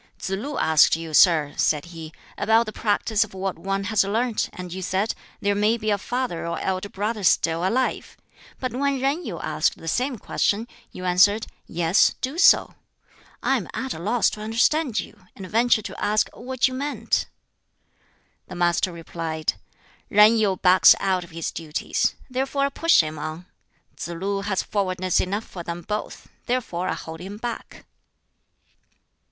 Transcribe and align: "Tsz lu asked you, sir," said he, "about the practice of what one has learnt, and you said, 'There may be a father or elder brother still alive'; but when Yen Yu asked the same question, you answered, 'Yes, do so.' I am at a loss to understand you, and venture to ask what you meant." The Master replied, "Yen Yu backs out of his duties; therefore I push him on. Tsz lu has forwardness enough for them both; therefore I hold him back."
"Tsz 0.17 0.31
lu 0.31 0.57
asked 0.57 0.95
you, 0.95 1.13
sir," 1.13 1.53
said 1.57 1.85
he, 1.93 2.11
"about 2.35 2.65
the 2.65 2.73
practice 2.73 3.23
of 3.23 3.35
what 3.35 3.59
one 3.59 3.83
has 3.83 4.03
learnt, 4.03 4.49
and 4.51 4.73
you 4.73 4.81
said, 4.81 5.13
'There 5.41 5.53
may 5.53 5.77
be 5.77 5.91
a 5.91 5.97
father 5.99 6.47
or 6.47 6.59
elder 6.59 6.89
brother 6.89 7.23
still 7.23 7.63
alive'; 7.63 8.17
but 8.59 8.73
when 8.73 8.97
Yen 8.97 9.23
Yu 9.23 9.39
asked 9.41 9.77
the 9.77 9.87
same 9.87 10.17
question, 10.17 10.67
you 10.91 11.05
answered, 11.05 11.45
'Yes, 11.67 12.15
do 12.19 12.39
so.' 12.39 12.73
I 13.43 13.57
am 13.57 13.67
at 13.75 13.93
a 13.93 13.99
loss 13.99 14.31
to 14.31 14.41
understand 14.41 14.99
you, 14.99 15.27
and 15.35 15.45
venture 15.47 15.83
to 15.83 16.03
ask 16.03 16.31
what 16.33 16.67
you 16.67 16.73
meant." 16.73 17.27
The 18.47 18.55
Master 18.55 18.91
replied, 18.91 19.53
"Yen 20.09 20.35
Yu 20.35 20.57
backs 20.57 20.95
out 20.99 21.23
of 21.23 21.29
his 21.29 21.51
duties; 21.51 22.15
therefore 22.27 22.63
I 22.65 22.69
push 22.69 23.01
him 23.01 23.19
on. 23.19 23.45
Tsz 23.95 24.07
lu 24.07 24.41
has 24.41 24.63
forwardness 24.63 25.19
enough 25.19 25.45
for 25.45 25.61
them 25.61 25.83
both; 25.83 26.27
therefore 26.47 26.87
I 26.87 26.95
hold 26.95 27.19
him 27.19 27.37
back." 27.37 27.85